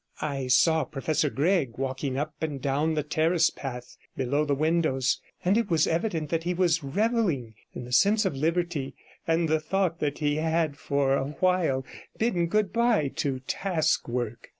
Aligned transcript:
I 0.23 0.47
saw 0.47 0.83
Professor 0.83 1.29
Gregg 1.29 1.77
walking 1.77 2.17
up 2.17 2.33
and 2.41 2.59
down 2.59 2.95
the 2.95 3.03
terrace 3.03 3.51
path 3.51 3.97
below 4.17 4.45
the 4.45 4.55
windows, 4.55 5.21
and 5.45 5.59
it 5.59 5.69
was 5.69 5.85
evident 5.85 6.31
that 6.31 6.41
he 6.43 6.55
was 6.55 6.83
revelling 6.83 7.53
in 7.75 7.85
the 7.85 7.91
sense 7.91 8.25
of 8.25 8.35
liberty, 8.35 8.95
and 9.27 9.47
the 9.47 9.59
thought 9.59 9.99
that 9.99 10.17
he 10.17 10.37
had 10.37 10.75
for 10.75 11.13
a 11.15 11.25
while 11.39 11.85
bidden 12.17 12.47
good 12.47 12.73
bye 12.73 13.09
to 13.17 13.41
task 13.41 14.07
work. 14.07 14.49